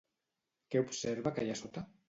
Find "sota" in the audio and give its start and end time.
1.63-1.89